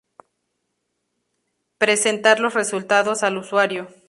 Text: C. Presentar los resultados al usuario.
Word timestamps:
C. 0.17 0.25
Presentar 1.77 2.39
los 2.39 2.55
resultados 2.55 3.21
al 3.21 3.37
usuario. 3.37 3.87